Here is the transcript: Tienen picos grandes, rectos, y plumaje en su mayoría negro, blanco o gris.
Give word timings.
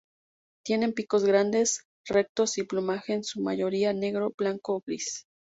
Tienen 0.65 0.93
picos 0.93 1.23
grandes, 1.25 1.85
rectos, 2.07 2.57
y 2.57 2.63
plumaje 2.63 3.13
en 3.13 3.23
su 3.23 3.39
mayoría 3.39 3.93
negro, 3.93 4.33
blanco 4.35 4.73
o 4.77 4.83
gris. 4.83 5.27